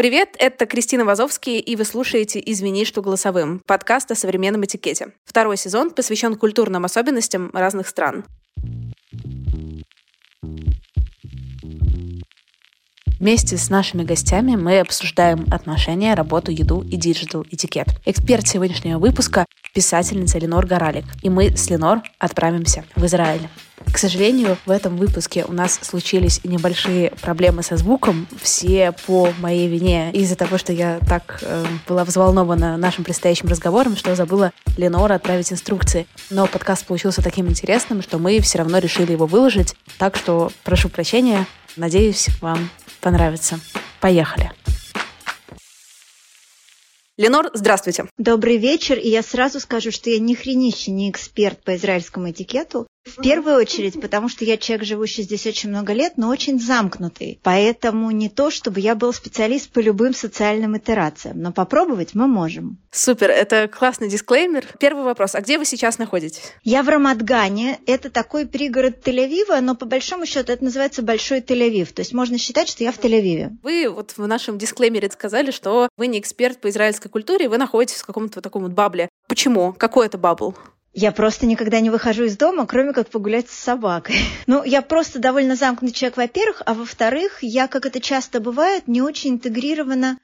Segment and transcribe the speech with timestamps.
[0.00, 5.12] Привет, это Кристина Вазовский, и вы слушаете «Извини, что голосовым»— подкаст о современном этикете.
[5.26, 8.24] Второй сезон посвящен культурным особенностям разных стран.
[13.20, 17.88] Вместе с нашими гостями мы обсуждаем отношения, работу, еду и digital этикет.
[18.06, 21.04] Эксперт сегодняшнего выпуска— писательница Линор Горалик.
[21.20, 23.46] И мы с Линор отправимся в Израиль.
[23.92, 29.68] К сожалению, в этом выпуске у нас случились небольшие проблемы со звуком, все по моей
[29.68, 35.14] вине, из-за того, что я так э, была взволнована нашим предстоящим разговором, что забыла Ленора
[35.14, 36.06] отправить инструкции.
[36.30, 40.88] Но подкаст получился таким интересным, что мы все равно решили его выложить, так что прошу
[40.88, 43.60] прощения, надеюсь, вам понравится.
[44.00, 44.52] Поехали!
[47.20, 48.06] Ленор, здравствуйте.
[48.16, 52.86] Добрый вечер, и я сразу скажу, что я ни хренище не эксперт по израильскому этикету.
[53.04, 57.40] В первую очередь, потому что я человек, живущий здесь очень много лет, но очень замкнутый.
[57.42, 62.78] Поэтому не то, чтобы я был специалист по любым социальным итерациям, но попробовать мы можем.
[62.90, 64.66] Супер, это классный дисклеймер.
[64.78, 66.52] Первый вопрос, а где вы сейчас находитесь?
[66.62, 71.92] Я в Рамадгане, это такой пригород Тель-Авива, но по большому счету это называется Большой Тель-Авив,
[71.92, 73.56] то есть можно считать, что я в Тель-Авиве.
[73.62, 78.02] Вы вот в нашем дисклеймере сказали, что вы не эксперт по израильской культуре, вы находитесь
[78.02, 79.08] в каком-то таком вот бабле.
[79.26, 79.72] Почему?
[79.72, 80.54] Какой это бабл?
[80.92, 84.16] Я просто никогда не выхожу из дома, кроме как погулять с собакой.
[84.46, 89.00] Ну, я просто довольно замкнутый человек, во-первых, а во-вторых, я, как это часто бывает, не
[89.00, 90.18] очень интегрирована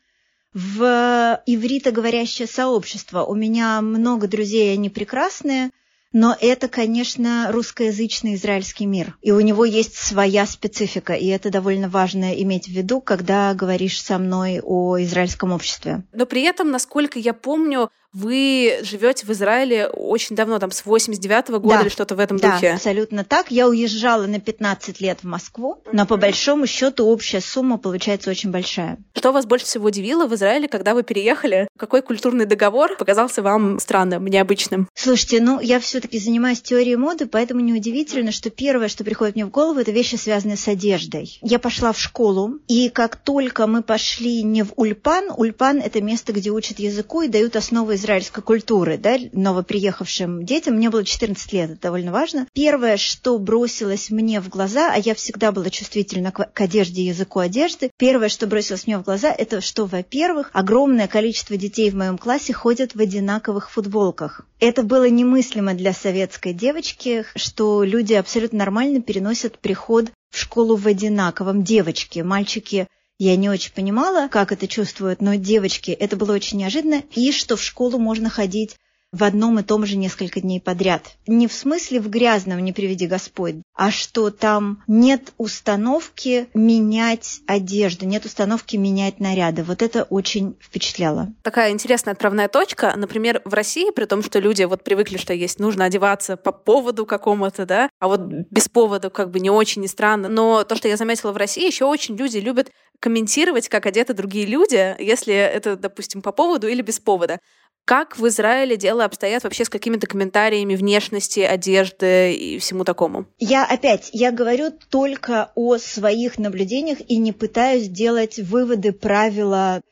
[0.52, 3.22] в ивритоговорящее сообщество.
[3.24, 5.70] У меня много друзей, они прекрасные,
[6.12, 9.18] но это, конечно, русскоязычный израильский мир.
[9.20, 14.02] И у него есть своя специфика, и это довольно важно иметь в виду, когда говоришь
[14.02, 16.04] со мной о израильском обществе.
[16.14, 21.50] Но при этом, насколько я помню, вы живете в Израиле очень давно, там с 89
[21.50, 22.72] -го года да, или что-то в этом да, духе.
[22.72, 23.50] абсолютно так.
[23.50, 28.50] Я уезжала на 15 лет в Москву, но по большому счету общая сумма получается очень
[28.50, 28.98] большая.
[29.14, 31.68] Что вас больше всего удивило в Израиле, когда вы переехали?
[31.78, 34.88] Какой культурный договор показался вам странным, необычным?
[34.94, 39.50] Слушайте, ну я все-таки занимаюсь теорией моды, поэтому неудивительно, что первое, что приходит мне в
[39.50, 41.38] голову, это вещи, связанные с одеждой.
[41.42, 46.32] Я пошла в школу, и как только мы пошли не в Ульпан, Ульпан это место,
[46.32, 50.76] где учат языку и дают основы израильской культуры, да, новоприехавшим детям.
[50.76, 52.46] Мне было 14 лет, это довольно важно.
[52.52, 57.40] Первое, что бросилось мне в глаза, а я всегда была чувствительна к, к одежде, языку
[57.40, 62.18] одежды, первое, что бросилось мне в глаза, это что, во-первых, огромное количество детей в моем
[62.18, 64.42] классе ходят в одинаковых футболках.
[64.60, 70.86] Это было немыслимо для советской девочки, что люди абсолютно нормально переносят приход в школу в
[70.86, 71.62] одинаковом.
[71.62, 72.86] Девочки, мальчики
[73.18, 77.02] я не очень понимала, как это чувствуют, но девочки, это было очень неожиданно.
[77.14, 78.76] И что в школу можно ходить
[79.16, 81.16] в одном и том же несколько дней подряд.
[81.26, 88.06] Не в смысле в грязном, не приведи Господь, а что там нет установки менять одежду,
[88.06, 89.62] нет установки менять наряды.
[89.62, 91.32] Вот это очень впечатляло.
[91.42, 92.92] Такая интересная отправная точка.
[92.96, 97.06] Например, в России, при том, что люди вот привыкли, что есть нужно одеваться по поводу
[97.06, 100.28] какому-то, да, а вот без повода как бы не очень и странно.
[100.28, 104.46] Но то, что я заметила в России, еще очень люди любят комментировать, как одеты другие
[104.46, 107.38] люди, если это, допустим, по поводу или без повода.
[107.86, 113.26] Как в Израиле дело обстоят вообще с какими-то комментариями внешности, одежды и всему такому?
[113.38, 119.82] Я опять, я говорю только о своих наблюдениях и не пытаюсь делать выводы, правила.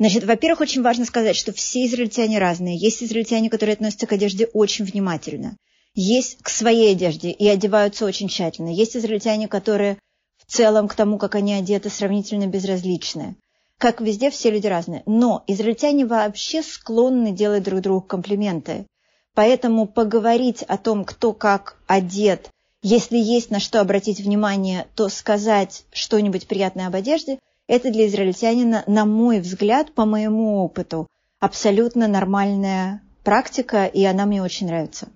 [0.00, 2.76] Значит, во-первых, очень важно сказать, что все израильтяне разные.
[2.76, 5.56] Есть израильтяне, которые относятся к одежде очень внимательно.
[5.94, 8.74] Есть к своей одежде и одеваются очень тщательно.
[8.74, 9.98] Есть израильтяне, которые
[10.38, 13.36] в целом к тому, как они одеты, сравнительно безразличны
[13.78, 15.02] как везде, все люди разные.
[15.06, 18.86] Но израильтяне вообще склонны делать друг другу комплименты.
[19.34, 22.50] Поэтому поговорить о том, кто как одет,
[22.82, 28.84] если есть на что обратить внимание, то сказать что-нибудь приятное об одежде, Это для израильтянина,
[28.86, 31.08] на мой взгляд, по моему опыту,
[31.40, 35.08] абсолютно нормальная практика, и она мне очень нравится.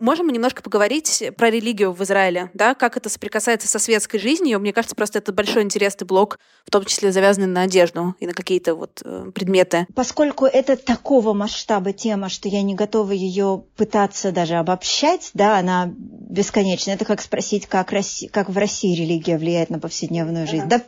[0.00, 4.60] Можем мы немножко поговорить про религию в Израиле, да, как это соприкасается со светской жизнью?
[4.60, 8.32] Мне кажется, просто это большой интересный блок, в том числе завязанный на одежду и на
[8.32, 9.88] какие-то вот э, предметы.
[9.96, 15.92] Поскольку это такого масштаба тема, что я не готова ее пытаться даже обобщать, да, она
[15.96, 16.92] бесконечна.
[16.92, 20.66] Это как спросить, как, Россия, как в России религия влияет на повседневную жизнь.
[20.66, 20.68] Uh-huh.
[20.68, 20.82] Да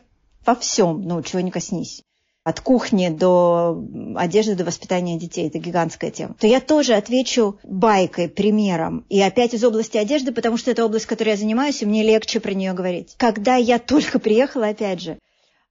[0.46, 2.04] во всем, ну, чего не коснись
[2.42, 3.84] от кухни до
[4.16, 5.48] одежды, до воспитания детей.
[5.48, 6.34] Это гигантская тема.
[6.38, 9.04] То я тоже отвечу байкой, примером.
[9.08, 12.40] И опять из области одежды, потому что это область, которой я занимаюсь, и мне легче
[12.40, 13.14] про нее говорить.
[13.18, 15.18] Когда я только приехала, опять же,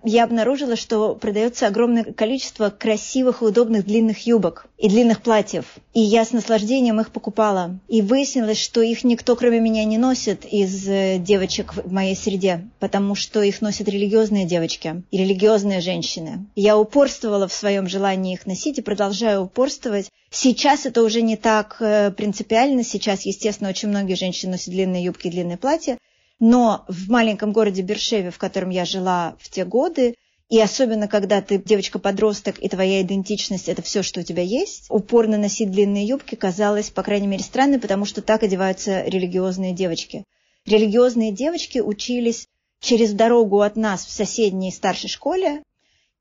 [0.04, 5.66] я обнаружила, что продается огромное количество красивых и удобных длинных юбок и длинных платьев.
[5.94, 7.80] И я с наслаждением их покупала.
[7.90, 12.66] И выяснилось, что их никто, кроме меня, не носит из э, девочек в моей среде,
[12.80, 16.46] потому что их носят религиозные девочки и религиозные женщины.
[16.56, 20.10] Я упорствовала в своем желании их носить и продолжаю упорствовать.
[20.32, 22.86] Сейчас это уже не так э, принципиально.
[22.86, 25.98] Сейчас, естественно, очень многие женщины носят длинные юбки и длинные платья.
[26.40, 30.16] Но в маленьком городе Бершеве, в котором я жила в те годы,
[30.50, 35.38] и особенно, когда ты девочка-подросток, и твоя идентичность– это все, что у тебя есть, упорно
[35.38, 40.24] носить длинные юбки казалось, по крайней мере, странным, потому что так одеваются религиозные девочки.
[40.66, 42.48] Религиозные девочки учились
[42.80, 45.62] через дорогу от нас в соседней старшей школе,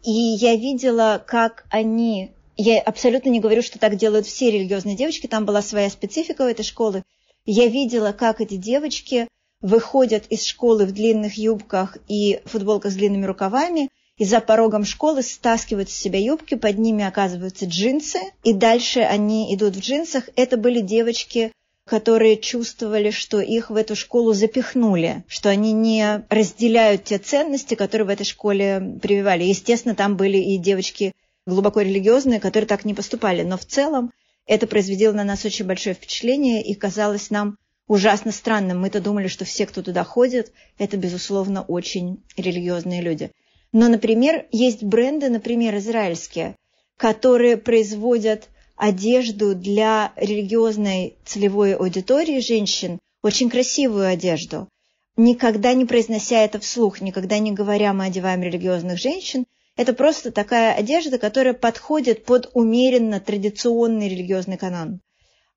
[0.05, 2.32] и я видела, как они...
[2.56, 6.47] Я абсолютно не говорю, что так делают все религиозные девочки, там была своя специфика у
[6.47, 7.05] этой школы.
[7.47, 9.29] Я видела, как эти девочки
[9.60, 15.22] выходят из школы в длинных юбках и футболках с длинными рукавами, и за порогом школы
[15.22, 20.28] стаскивают с себя юбки, под ними оказываются джинсы, и дальше они идут в джинсах.
[20.34, 21.52] Это были девочки,
[21.88, 28.06] которые чувствовали, что их в эту школу запихнули, что они не разделяют те ценности, которые
[28.06, 29.44] в этой школе прививали.
[29.44, 31.12] Естественно, там были и девочки
[31.46, 34.12] глубоко религиозные, которые так не поступали, но в целом
[34.46, 37.56] это произвело на нас очень большое впечатление и казалось нам
[37.88, 38.81] ужасно странным.
[38.81, 43.32] Мы-то думали, что все, кто туда ходит, это, безусловно, очень религиозные люди.
[43.73, 46.55] Но, например, есть бренды, например, израильские,
[46.96, 54.69] которые производят одежду для религиозной целевой аудитории женщин, очень красивую одежду,
[55.17, 59.44] никогда не произнося это вслух, никогда не говоря, мы одеваем религиозных женщин,
[59.76, 65.00] это просто такая одежда, которая подходит под умеренно традиционный религиозный канон.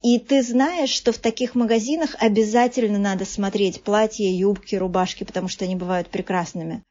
[0.01, 5.65] И ты знаешь, что в таких магазинах обязательно надо смотреть платья, юбки, рубашки, потому что
[5.65, 6.83] они бывают прекрасными.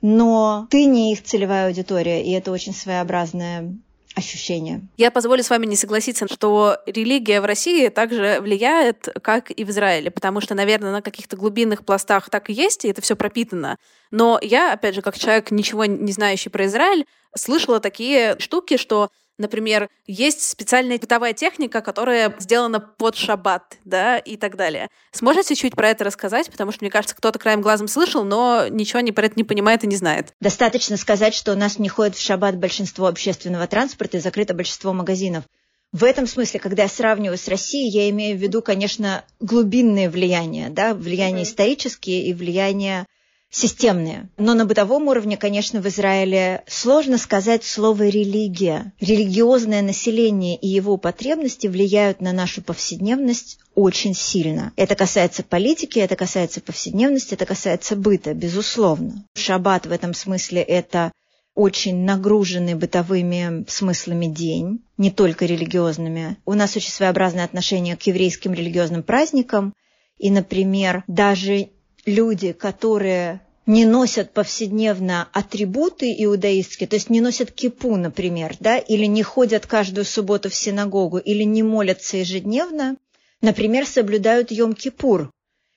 [0.00, 3.76] Но ты не их целевая аудитория, и это очень своеобразное
[4.14, 4.82] ощущение.
[4.96, 9.70] Я позволю с вами не согласиться, что религия в России также влияет, как и в
[9.70, 13.76] Израиле, потому что, наверное, на каких-то глубинных пластах так и есть, и это все пропитано.
[14.10, 17.06] Но я, опять же, как человек, ничего не знающий про Израиль,
[17.36, 24.36] слышала такие штуки, что Например, есть специальная бытовая техника, которая сделана под шаббат, да, и
[24.36, 24.88] так далее.
[25.12, 26.50] Сможете чуть про это рассказать?
[26.50, 29.84] Потому что, мне кажется, кто-то краем глазом слышал, но ничего не про это не понимает
[29.84, 30.34] и не знает.
[30.40, 34.92] Достаточно сказать, что у нас не ходит в шаббат большинство общественного транспорта и закрыто большинство
[34.92, 35.44] магазинов.
[35.92, 40.68] В этом смысле, когда я сравниваю с Россией, я имею в виду, конечно, глубинные влияния,
[40.68, 43.06] да, влияния исторические и влияния
[43.50, 44.28] системные.
[44.36, 48.92] Но на бытовом уровне, конечно, в Израиле сложно сказать слово «религия».
[49.00, 54.72] Религиозное население и его потребности влияют на нашу повседневность очень сильно.
[54.76, 59.24] Это касается политики, это касается повседневности, это касается быта, безусловно.
[59.34, 61.12] Шаббат в этом смысле– это
[61.54, 66.36] очень нагруженный бытовыми смыслами день, не только религиозными.
[66.44, 69.74] У нас очень своеобразное отношение к еврейским религиозным праздникам.
[70.18, 71.70] И, например, даже
[72.08, 79.04] люди, которые не носят повседневно атрибуты иудаистские, то есть не носят кипу, например, да, или
[79.04, 82.96] не ходят каждую субботу в синагогу, или не молятся ежедневно,
[83.42, 85.28] например, соблюдают Йом-Кипур.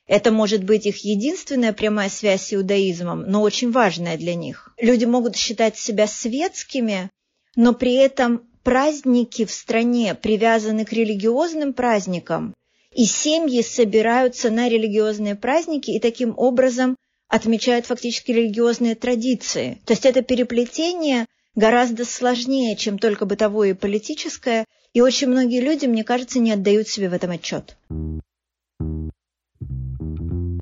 [0.07, 4.73] Это может быть их единственная прямая связь с иудаизмом, но очень важная для них.
[4.79, 7.09] Люди могут считать себя светскими,
[7.57, 12.53] но при этом праздники в стране привязаны к религиозным праздникам,
[12.93, 19.79] и семьи собираются на религиозные праздники и таким образом отмечают фактически религиозные традиции.
[19.86, 25.86] То есть это переплетение гораздо сложнее, чем только бытовое и политическое, и очень многие люди,
[25.86, 27.77] мне кажется, не отдают себе в этом отчет.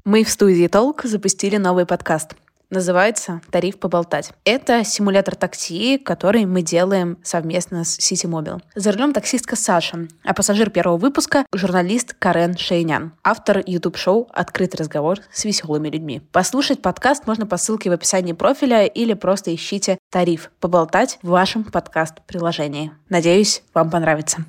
[0.05, 2.35] Мы в студии Толк запустили новый подкаст.
[2.69, 4.31] Называется «Тариф поболтать».
[4.45, 8.61] Это симулятор такси, который мы делаем совместно с City Mobile.
[8.75, 15.19] За рулем таксистка Саша, а пассажир первого выпуска— журналист Карен Шейнян, автор YouTube-шоу «Открытый разговор
[15.31, 16.21] с веселыми людьми».
[16.31, 21.63] Послушать подкаст можно по ссылке в описании профиля или просто ищите «Тариф поболтать» в вашем
[21.63, 22.91] подкаст-приложении.
[23.09, 24.45] Надеюсь, вам понравится.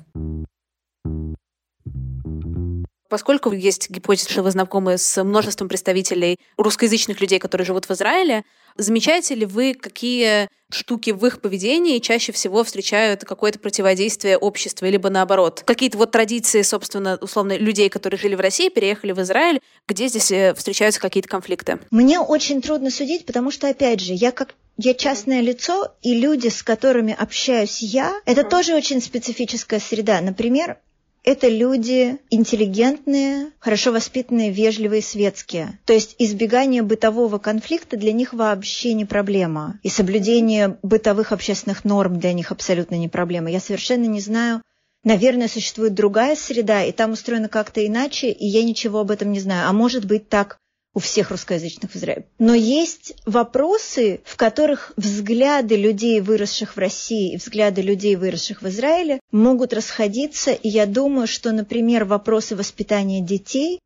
[3.11, 8.45] Поскольку есть гипотеза, что вы знакомы с множеством представителей русскоязычных людей, которые живут в Израиле,
[8.77, 15.09] замечаете ли вы, какие штуки в их поведении чаще всего встречают какое-то противодействие общества, либо
[15.09, 15.61] наоборот?
[15.65, 20.31] Какие-то вот традиции, собственно, условно, людей, которые жили в России, переехали в Израиль, где здесь
[20.31, 21.79] э, встречаются какие-то конфликты?
[21.91, 26.47] Мне очень трудно судить, потому что, опять же, я как я частное лицо, и люди,
[26.47, 30.21] с которыми общаюсь я, это тоже очень специфическая среда.
[30.21, 30.77] Например,
[31.23, 35.79] это люди интеллигентные, хорошо воспитанные, вежливые, светские.
[35.85, 39.79] То есть избегание бытового конфликта для них вообще не проблема.
[39.83, 43.51] И соблюдение бытовых общественных норм для них абсолютно не проблема.
[43.51, 44.61] Я совершенно не знаю,
[45.03, 49.39] Наверное, существует другая среда, и там устроено как-то иначе, и я ничего об этом не
[49.39, 49.67] знаю.
[49.67, 50.59] А может быть так
[50.93, 52.25] у всех русскоязычных в Израиле.
[52.37, 58.67] Но есть вопросы, в которых взгляды людей, выросших в России, и взгляды людей, выросших в
[58.67, 60.51] Израиле, могут расходиться.
[60.51, 63.79] И я думаю, что, например, вопросы воспитания детей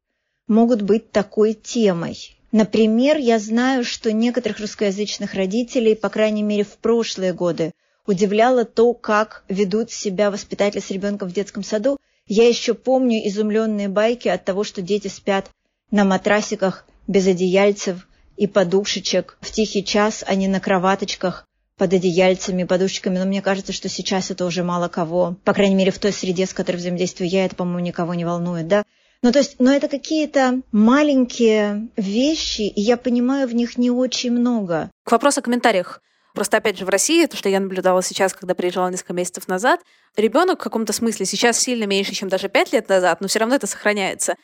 [0.48, 2.36] могут быть такой темой.
[2.52, 7.74] Например, я знаю, что некоторых русскоязычных родителей, по крайней мере, в прошлые годы,
[8.08, 11.98] удивляло то, как ведут себя воспитатели с ребенком в детском саду.
[12.28, 15.50] Я еще помню изумленные байки от того, что дети спят
[15.92, 18.08] на матрасиках без одеяльцев
[18.38, 19.38] и подушечек.
[19.42, 21.46] В тихий час они на кроваточках
[21.78, 25.36] под одеяльцами, подушечками, но мне кажется, что сейчас это уже мало кого.
[25.44, 28.68] По крайней мере, в той среде, с которой взаимодействую я, это, по-моему, никого не волнует,
[28.68, 28.84] да?
[29.22, 34.32] Ну, то есть, но это какие-то маленькие вещи, и я понимаю в них не очень
[34.32, 34.92] много.
[35.04, 36.02] К вопросу о комментариях.
[36.34, 39.80] Просто, опять же, в России, то, что я наблюдала сейчас, когда приезжала несколько месяцев назад,
[40.18, 43.56] ребенок в каком-то смысле сейчас сильно меньше, чем даже пять лет назад, но все равно
[43.56, 44.36] это сохраняется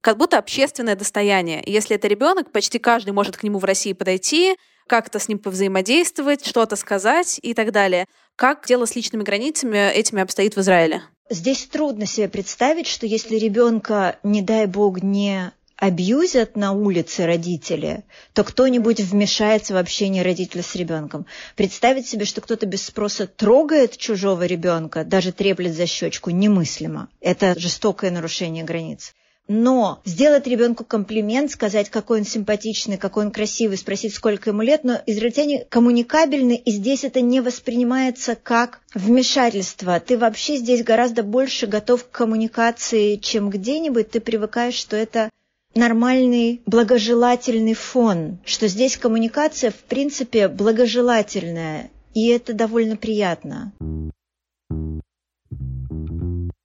[0.00, 1.62] как будто общественное достояние.
[1.66, 6.44] если это ребенок, почти каждый может к нему в России подойти, как-то с ним повзаимодействовать,
[6.44, 8.06] что-то сказать и так далее.
[8.36, 11.02] Как дело с личными границами этими обстоит в Израиле?
[11.28, 18.04] Здесь трудно себе представить, что если ребенка, не дай бог, не абьюзят на улице родители,
[18.34, 21.24] то кто-нибудь вмешается в общение родителя с ребенком.
[21.56, 27.08] Представить себе, что кто-то без спроса трогает чужого ребенка, даже треплет за щечку, немыслимо.
[27.20, 29.14] Это жестокое нарушение границ.
[29.52, 34.84] Но сделать ребенку комплимент, сказать, какой он симпатичный, какой он красивый, спросить, сколько ему лет,
[34.84, 39.98] но израильтяне коммуникабельны, и здесь это не воспринимается как вмешательство.
[39.98, 44.12] Ты вообще здесь гораздо больше готов к коммуникации, чем где-нибудь.
[44.12, 45.30] Ты привыкаешь, что это
[45.74, 53.72] нормальный благожелательный фон, что здесь коммуникация в принципе благожелательная, и это довольно приятно.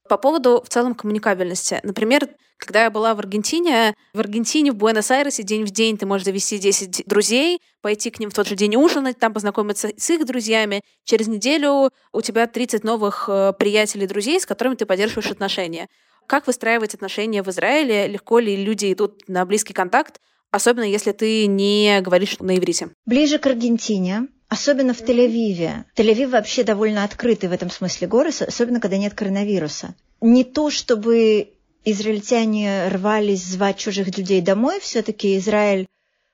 [0.08, 1.80] По поводу в целом коммуникабельности.
[1.84, 6.26] Например, когда я была в Аргентине, в Аргентине, в Буэнос-Айресе день в день ты можешь
[6.26, 10.26] завести 10 друзей, пойти к ним в тот же день ужинать, там познакомиться с их
[10.26, 10.82] друзьями.
[11.04, 15.90] Через неделю у тебя 30 новых э, приятелей, друзей, с которыми ты поддерживаешь отношения.
[16.28, 18.08] Как выстраивать отношения в Израиле?
[18.08, 20.20] Легко ли люди идут на близкий контакт,
[20.50, 22.90] особенно если ты не говоришь на иврите?
[23.06, 25.86] Ближе к Аргентине Особенно в Тель-Авиве.
[25.96, 29.96] Тель-Авив вообще довольно открытый в этом смысле город, особенно когда нет коронавируса.
[30.22, 31.50] Не то, чтобы
[31.84, 35.88] израильтяне рвались звать чужих людей домой, все-таки Израиль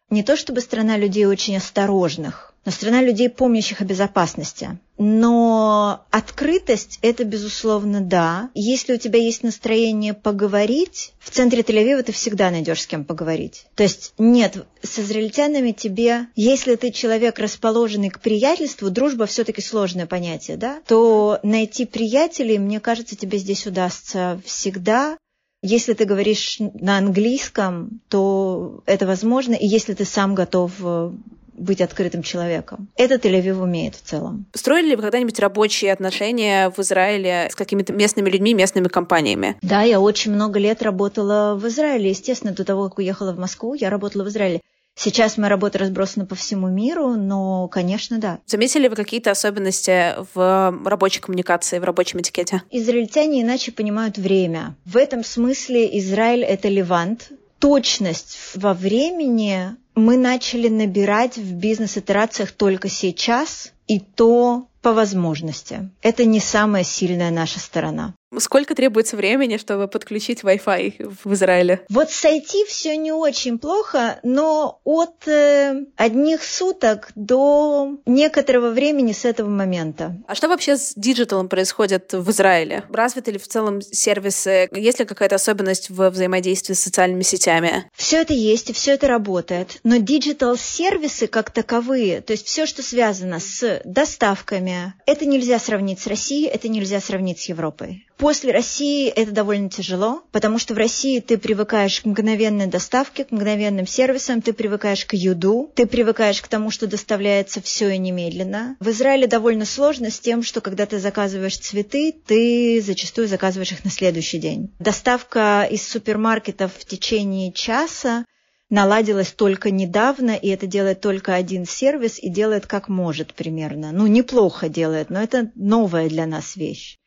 [0.09, 4.77] не то чтобы страна людей очень осторожных, но страна людей, помнящих о безопасности.
[4.97, 8.51] Но открытость– это, безусловно, да.
[8.53, 13.65] Если у тебя есть настроение поговорить, в центре Тель-Авива ты всегда найдешь с кем поговорить.
[13.75, 20.05] То есть нет, с израильтянами тебе, если ты человек, расположенный к приятельству, дружба все-таки сложное
[20.05, 25.17] понятие, да, то найти приятелей, мне кажется, тебе здесь удастся всегда.
[25.63, 31.11] Если ты говоришь на английском, то это возможно, и если ты сам готов э,
[31.53, 32.87] быть открытым человеком.
[32.95, 34.45] Это Тель-Авив умеет в целом.
[34.53, 39.57] Строили ли вы когда-нибудь рабочие отношения в Израиле с какими-то местными людьми, местными компаниями?
[39.61, 42.09] Да, я очень много лет работала в Израиле.
[42.09, 44.61] Естественно, до того, как уехала в Москву, я работала в Израиле.
[44.93, 48.39] Сейчас моя работа разбросана по всему миру, но, конечно, да.
[48.45, 52.63] Заметили вы какие-то особенности в рабочей коммуникации, в рабочем этикете?
[52.69, 54.75] Израильтяне иначе понимают время.
[54.85, 57.29] В этом смысле Израиль— это Левант.
[57.61, 65.91] Точность во времени мы начали набирать в бизнес-итерациях только сейчас, и то по возможности.
[66.01, 68.15] Это не самая сильная наша сторона.
[68.37, 71.81] Сколько требуется времени, чтобы подключить Wi-Fi в Израиле?
[71.89, 79.11] Вот с IT все не очень плохо, но от э, одних суток до некоторого времени
[79.11, 80.15] с этого момента.
[80.27, 82.85] А что вообще с диджиталом происходит в Израиле?
[82.89, 84.69] Развиты ли в целом сервисы?
[84.71, 87.89] Есть ли какая-то особенность в взаимодействии с социальными сетями?
[87.95, 89.79] Все это есть и все это работает.
[89.83, 96.07] Но digital-сервисы как таковые, то есть все, что связано с доставками, это нельзя сравнить с
[96.07, 98.05] Россией, это нельзя сравнить с Европой.
[98.21, 103.31] После России это довольно тяжело, потому что в России ты привыкаешь к мгновенной доставке, к
[103.31, 108.77] мгновенным сервисам, ты привыкаешь к YouDo, ты привыкаешь к тому, что доставляется все и немедленно.
[108.79, 113.83] В Израиле довольно сложно с тем, что когда ты заказываешь цветы, ты зачастую заказываешь их
[113.83, 114.71] на следующий день.
[114.77, 118.25] Доставка из супермаркетов в течение часа
[118.69, 123.91] наладилась только недавно, и это делает только один сервис, и делает как может примерно.
[123.91, 126.99] Ну, неплохо делает, но это новая для нас вещь.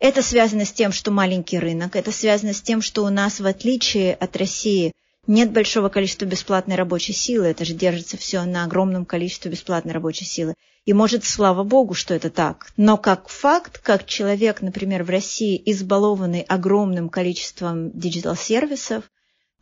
[0.00, 3.46] Это связано с тем, что маленький рынок, это связано с тем, что у нас, в
[3.46, 4.92] отличие от России,
[5.26, 10.24] нет большого количества бесплатной рабочей силы, это же держится все на огромном количестве бесплатной рабочей
[10.24, 10.54] силы.
[10.86, 12.72] И может, слава богу, что это так.
[12.78, 19.04] Но как факт, как человек, например, в России, избалованный огромным количеством digital-сервисов,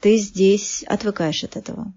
[0.00, 1.92] ты здесь отвыкаешь от этого.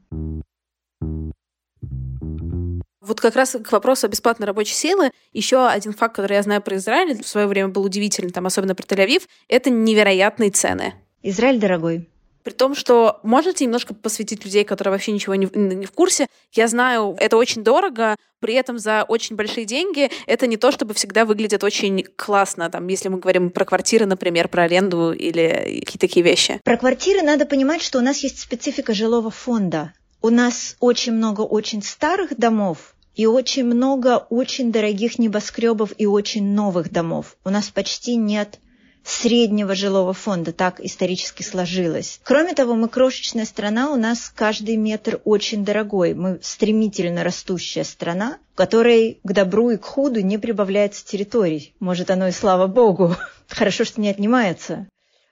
[3.02, 6.62] Вот как раз к вопросу о бесплатной рабочей силы, еще один факт, который я знаю
[6.62, 10.94] про Израиль, в свое время был удивительный, там, особенно про Тель-Авив, это невероятные цены.
[11.24, 12.08] Израиль дорогой.
[12.44, 16.28] При том, что можете немножко посвятить людей, которые вообще ничего не, не в курсе.
[16.54, 20.94] Я знаю, это очень дорого, при этом за очень большие деньги это не то, чтобы
[20.94, 26.00] всегда выглядит очень классно, там, если мы говорим про квартиры, например, про аренду или какие-то
[26.00, 26.60] такие вещи.
[26.64, 29.94] Про квартиры надо понимать, что у нас есть специфика жилого фонда.
[30.22, 36.54] У нас очень много очень старых домов и очень много очень дорогих небоскребов и очень
[36.54, 37.38] новых домов.
[37.44, 38.60] У нас почти нет
[39.04, 42.20] среднего жилого фонда, так исторически сложилось.
[42.24, 46.14] Кроме того, мы крошечная страна, у нас каждый метр очень дорогой.
[46.14, 51.74] Мы стремительно растущая страна, в которой к добру и к худу не прибавляется территорий.
[51.80, 53.16] Может, оно и слава богу.
[53.48, 54.88] Хорошо, что не отнимается.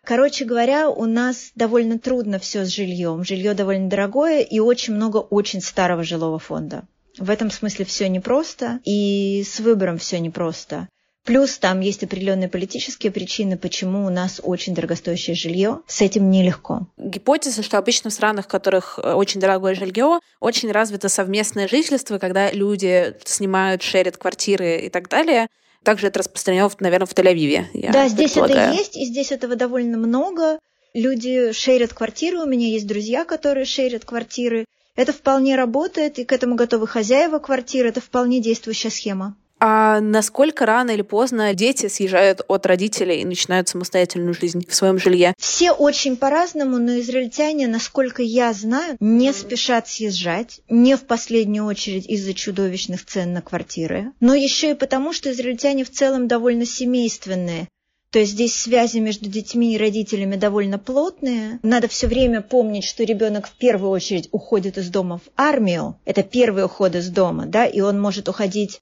[0.10, 3.24] Короче говоря, у нас довольно трудно все с жильем.
[3.24, 6.86] Жилье довольно дорогое и очень много очень старого жилого фонда.
[7.20, 10.90] В этом смысле все непросто, и с выбором все непросто.
[11.26, 15.82] Плюс там есть определенные политические причины, почему у нас очень дорогостоящее жилье.
[15.86, 16.88] С этим нелегко.
[16.98, 22.18] Гипотеза, что обычно в странах, в которых э, очень дорогое жилье, очень развито совместное жительство,
[22.18, 25.50] когда люди снимают, шерят квартиры и так далее.
[25.84, 27.66] Также это распространено, наверное, в Тель-Авиве.
[27.92, 30.60] Да, здесь это есть, и здесь этого довольно много.
[30.94, 34.66] Люди шерят квартиры, у меня есть друзья, которые шерят квартиры.
[34.96, 37.90] Это вполне работает, и к этому готовы хозяева квартиры.
[37.90, 39.38] Это вполне действующая схема.
[39.60, 44.98] А насколько рано или поздно дети съезжают от родителей и начинают самостоятельную жизнь в своем
[44.98, 45.34] жилье?
[45.38, 52.08] Все очень по-разному, но израильтяне, насколько я знаю, не спешат съезжать, не в последнюю очередь
[52.08, 57.68] из-за чудовищных цен на квартиры, но еще и потому, что израильтяне в целом довольно семейственные.
[58.12, 61.60] То есть здесь связи между детьми и родителями довольно плотные.
[61.62, 66.00] Надо все время помнить, что ребенок в первую очередь уходит из дома в армию.
[66.06, 68.80] Это первый уход из дома, да, и он может уходить,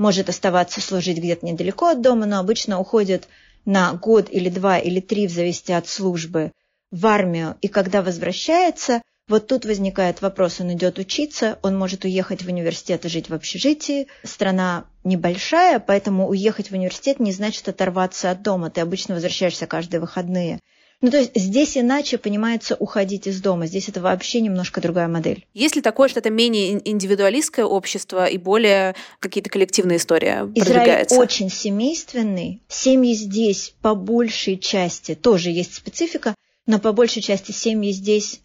[0.00, 3.28] может оставаться служить где-то недалеко от дома, но обычно уходит
[3.66, 6.52] на год или два или три, в зависимости от службы,
[6.90, 7.56] в армию.
[7.60, 13.04] И когда возвращается, вот тут возникает вопрос, он идет учиться, он может уехать в университет
[13.04, 14.06] и жить в общежитии.
[14.24, 18.70] Страна небольшая, поэтому уехать в университет не значит оторваться от дома.
[18.70, 20.60] Ты обычно возвращаешься каждые выходные.
[21.02, 23.66] Ну, то есть здесь иначе понимается уходить из дома.
[23.66, 25.46] Здесь это вообще немножко другая модель.
[25.54, 31.48] Есть ли такое, что это менее индивидуалистское общество и более какие-то коллективные истории Израиль очень
[31.48, 32.60] семейственный.
[32.68, 36.34] Семьи здесь по большей части тоже есть специфика,
[36.66, 38.40] но по большей части семьи здесь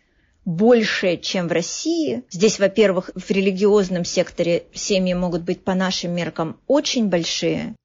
[0.46, 2.24] больше, чем в России.
[2.30, 7.76] Здесь, во-первых, в религиозном секторе семьи могут быть по нашим меркам очень большие.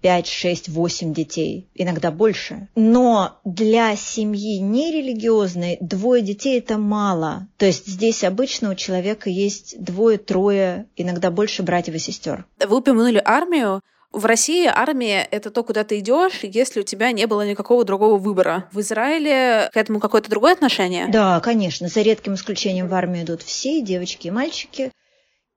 [0.00, 2.68] 5, 6, 8 детей, иногда больше.
[2.74, 7.48] Но для семьи нерелигиозной двое детей это мало.
[7.56, 12.44] То есть здесь обычно у человека есть двое, трое, иногда больше братьев и сестер.
[12.58, 13.80] Вы упомянули армию.
[14.12, 18.18] В России армия— это то, куда ты идешь, если у тебя не было никакого другого
[18.18, 18.68] выбора.
[18.72, 21.06] В Израиле к этому какое-то другое отношение?
[21.06, 21.86] Да, конечно.
[21.86, 24.90] За редким исключением в армию идут все, девочки и мальчики.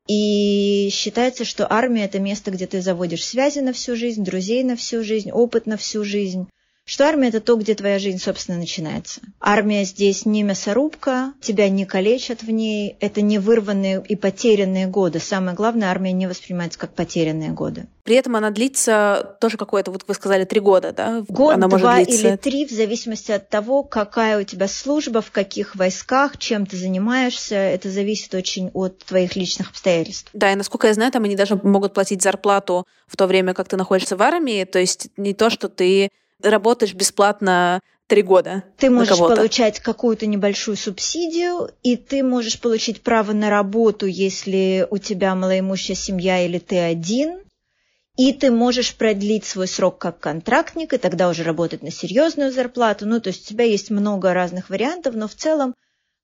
[0.08, 4.76] И считается, что армия– это место, где ты заводишь связи на всю жизнь, друзей на
[4.76, 6.48] всю жизнь, опыт на всю жизнь.
[6.86, 9.22] Что армия– это то, где твоя жизнь, собственно, начинается.
[9.40, 15.20] Армия здесь не мясорубка, тебя не калечат в ней, это не вырванные и потерянные годы.
[15.20, 17.88] Самое главное, армия не воспринимается как потерянные годы.
[18.04, 21.24] При этом она длится тоже какое-то, вот вы сказали, три года, да?
[21.30, 22.28] Год, она два может длиться...
[22.28, 26.76] или три, в зависимости от того, какая у тебя служба, в каких войсках, чем ты
[26.76, 27.56] занимаешься.
[27.56, 30.30] Это зависит очень от твоих личных обстоятельств.
[30.34, 33.70] Да, и насколько я знаю, там они даже могут платить зарплату в то время, как
[33.70, 34.66] ты находишься в армии.
[34.66, 36.10] То есть не то, что ты
[36.42, 38.64] работаешь бесплатно три года.
[38.78, 44.98] Ты можешь получать какую-то небольшую субсидию, и ты можешь получить право на работу, если у
[44.98, 47.40] тебя малоимущая семья или ты один.
[48.16, 53.08] И ты можешь продлить свой срок как контрактник, и тогда уже работать на серьезную зарплату.
[53.08, 55.74] Ну, то есть у тебя есть много разных вариантов, но в целом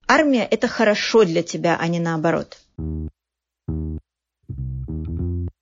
[0.06, 2.58] армия– это хорошо для тебя, а не наоборот.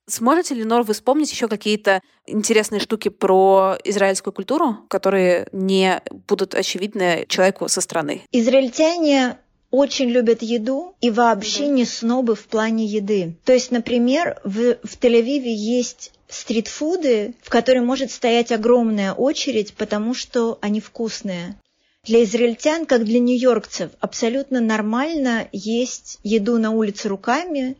[0.09, 6.55] Сможете ли, Нор, вы вспомнить еще какие-то интересные штуки про израильскую культуру, которые не будут
[6.55, 8.23] очевидны человеку со стороны?
[8.31, 9.37] Израильтяне
[9.71, 13.37] очень любят еду и вообще не снобы в плане еды.
[13.45, 20.15] То есть, например, в, в Тель-Авиве есть стритфуды, в которые может стоять огромная очередь, потому
[20.15, 21.59] что они вкусные.
[22.05, 27.77] Для израильтян, как для нью-йоркцев, абсолютно нормально есть еду на улице руками,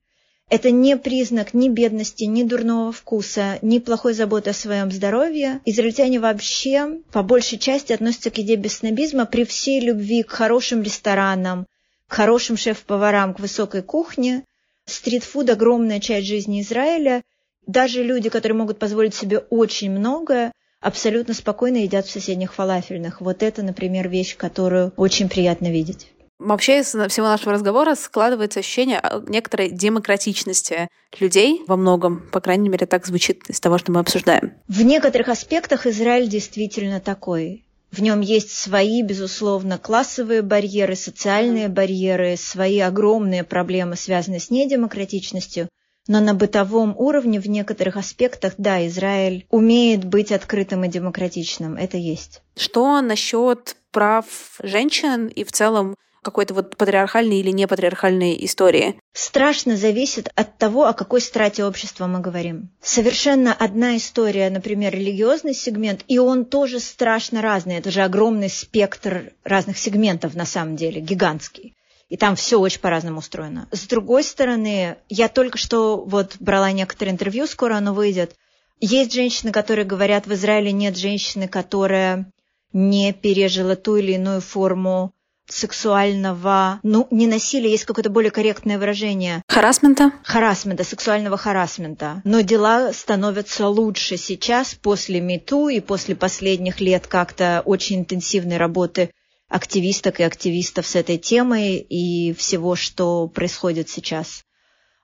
[0.49, 5.61] это не признак ни бедности, ни дурного вкуса, ни плохой заботы о своем здоровье.
[5.65, 10.81] Израильтяне вообще по большей части относятся к еде без снобизма при всей любви к хорошим
[10.81, 11.67] ресторанам,
[12.07, 14.43] к хорошим шеф-поварам, к высокой кухне.
[14.85, 17.21] Стритфуд– огромная часть жизни Израиля.
[17.67, 23.21] Даже люди, которые могут позволить себе очень многое, абсолютно спокойно едят в соседних фалафельных.
[23.21, 26.07] Вот это, например, вещь, которую очень приятно видеть.
[26.39, 30.87] Вообще из всего нашего разговора складывается ощущение а, некоторой демократичности
[31.19, 32.21] людей во многом.
[32.31, 34.53] По крайней мере, так звучит из того, что мы обсуждаем.
[34.69, 37.65] В некоторых аспектах Израиль действительно такой.
[37.91, 45.67] В нем есть свои, безусловно, классовые барьеры, социальные барьеры, свои огромные проблемы, связанные с недемократичностью.
[46.07, 51.75] Но на бытовом уровне в некоторых аспектах, да, Израиль умеет быть открытым и демократичным.
[51.75, 52.41] Это есть.
[52.55, 54.25] Что насчет прав
[54.63, 58.99] женщин и в целом какой-то вот патриархальной или не патриархальной истории?
[59.13, 62.69] Страшно зависит от того, о какой страте общества мы говорим.
[62.81, 67.77] Совершенно одна история, например, религиозный сегмент, и он тоже страшно разный.
[67.77, 71.75] Это же огромный спектр разных сегментов на самом деле, гигантский.
[72.09, 73.67] И там все очень по-разному устроено.
[73.71, 78.35] С другой стороны, я только что вот брала некоторые интервью, скоро оно выйдет.
[78.79, 82.31] Есть женщины, которые говорят, в Израиле нет женщины, которая
[82.73, 85.13] не пережила ту или иную форму
[85.51, 89.41] сексуального, ну, не насилия, есть какое-то более корректное выражение.
[89.47, 90.11] Харасмента?
[90.23, 92.21] Харасмента, сексуального харасмента.
[92.23, 99.11] Но дела становятся лучше сейчас, после МИТУ и после последних лет как-то очень интенсивной работы
[99.49, 104.43] активисток и активистов с этой темой и всего, что происходит сейчас.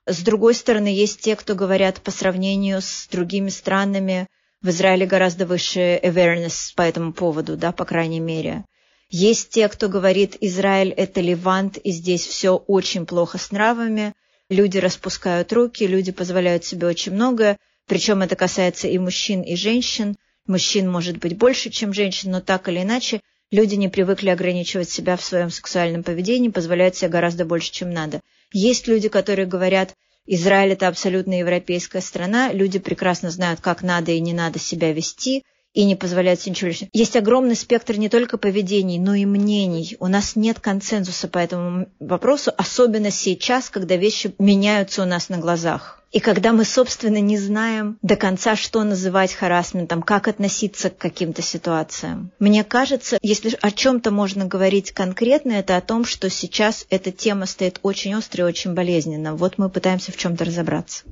[0.05, 4.27] С другой стороны, есть те, кто говорят по сравнению с другими странами,
[4.61, 8.65] в Израиле гораздо выше awareness по этому поводу, да, по крайней мере.
[9.09, 14.13] Есть те, кто говорит, Израиль– это Левант, и здесь все очень плохо с нравами.
[14.49, 20.15] Люди распускают руки, люди позволяют себе очень многое, причем это касается и мужчин, и женщин.
[20.47, 25.17] Мужчин может быть больше, чем женщин, но так или иначе люди не привыкли ограничивать себя
[25.17, 28.21] в своем сексуальном поведении, позволяют себе гораздо больше, чем надо.
[28.51, 29.93] Есть люди, которые говорят,
[30.25, 35.43] Израиль– это абсолютно европейская страна, люди прекрасно знают, как надо и не надо себя вести–
[35.75, 36.89] и не позволяют себе ничего лишнего.
[36.93, 39.97] Есть огромный спектр не только поведений, но и мнений.
[39.99, 45.37] У нас нет консенсуса по этому вопросу, особенно сейчас, когда вещи меняются у нас на
[45.37, 46.01] глазах.
[46.15, 51.41] И когда мы, собственно, не знаем до конца, что называть харасментом, как относиться к каким-то
[51.41, 52.31] ситуациям.
[52.39, 57.47] Мне кажется, если о чем-то можно говорить конкретно, это о том, что сейчас эта тема
[57.47, 59.35] стоит очень остро и очень болезненно.
[59.35, 61.03] Вот мы пытаемся в чем-то разобраться.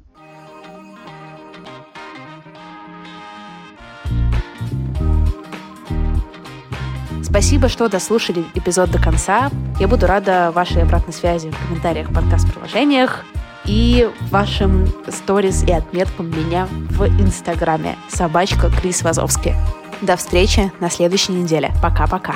[7.33, 9.49] Спасибо, что дослушали эпизод до конца.
[9.79, 13.25] Я буду рада вашей обратной связи в комментариях подкаст-приложениях
[13.65, 17.97] и вашим сториз и отметкам меня в Инстаграме.
[18.07, 19.55] Собачка Крис Вазовский.
[20.03, 21.71] До встречи на следующей неделе.
[21.81, 22.35] Пока-пока.